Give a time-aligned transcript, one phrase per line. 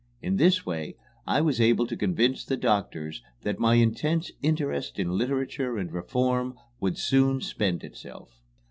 [0.19, 0.95] In this way
[1.27, 6.57] I was able to convince the doctors that my intense interest in literature and reform
[6.79, 8.41] would soon spend itself.